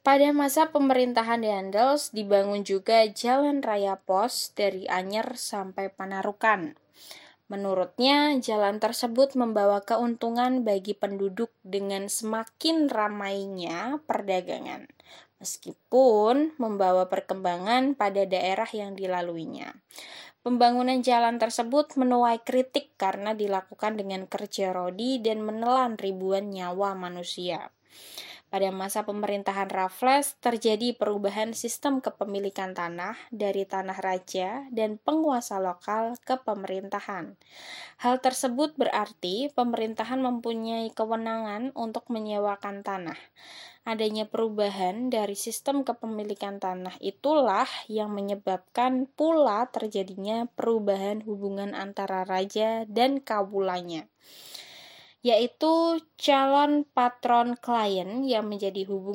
Pada 0.00 0.32
masa 0.32 0.72
pemerintahan 0.72 1.44
Deandels 1.44 2.08
dibangun 2.16 2.64
juga 2.64 3.04
jalan 3.04 3.60
raya 3.60 4.00
pos 4.00 4.48
dari 4.56 4.88
Anyer 4.88 5.36
sampai 5.36 5.92
Panarukan. 5.92 6.72
Menurutnya, 7.52 8.32
jalan 8.40 8.80
tersebut 8.80 9.36
membawa 9.36 9.84
keuntungan 9.84 10.64
bagi 10.64 10.96
penduduk 10.96 11.52
dengan 11.60 12.08
semakin 12.08 12.88
ramainya 12.88 14.00
perdagangan, 14.08 14.88
meskipun 15.36 16.56
membawa 16.56 17.12
perkembangan 17.12 17.92
pada 17.92 18.24
daerah 18.24 18.70
yang 18.72 18.96
dilaluinya. 18.96 19.76
Pembangunan 20.40 21.04
jalan 21.04 21.36
tersebut 21.36 22.00
menuai 22.00 22.40
kritik 22.40 22.96
karena 22.96 23.36
dilakukan 23.36 24.00
dengan 24.00 24.24
kerja 24.24 24.72
rodi 24.72 25.20
dan 25.20 25.44
menelan 25.44 26.00
ribuan 26.00 26.48
nyawa 26.48 26.96
manusia. 26.96 27.68
Pada 28.50 28.66
masa 28.74 29.06
pemerintahan 29.06 29.70
Raffles, 29.70 30.34
terjadi 30.42 30.90
perubahan 30.98 31.54
sistem 31.54 32.02
kepemilikan 32.02 32.74
tanah 32.74 33.14
dari 33.30 33.62
tanah 33.62 33.94
raja 34.02 34.66
dan 34.74 34.98
penguasa 34.98 35.62
lokal 35.62 36.18
ke 36.26 36.34
pemerintahan. 36.34 37.38
Hal 38.02 38.18
tersebut 38.18 38.74
berarti 38.74 39.54
pemerintahan 39.54 40.18
mempunyai 40.18 40.90
kewenangan 40.90 41.70
untuk 41.78 42.10
menyewakan 42.10 42.82
tanah. 42.82 43.14
Adanya 43.86 44.26
perubahan 44.26 45.14
dari 45.14 45.38
sistem 45.38 45.86
kepemilikan 45.86 46.58
tanah 46.58 46.98
itulah 46.98 47.70
yang 47.86 48.10
menyebabkan 48.10 49.06
pula 49.14 49.70
terjadinya 49.70 50.50
perubahan 50.58 51.22
hubungan 51.22 51.70
antara 51.78 52.26
raja 52.26 52.82
dan 52.90 53.22
kawulanya 53.22 54.10
yaitu 55.20 56.00
calon 56.16 56.88
patron 56.96 57.56
klien 57.60 58.24
yang 58.24 58.48
menjadi 58.48 58.88
hubungan 58.88 59.00